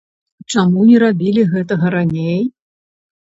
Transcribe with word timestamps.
Чаму 0.51 0.85
не 0.87 0.95
рабілі 1.03 1.43
гэтага 1.51 1.91
раней? 1.97 2.39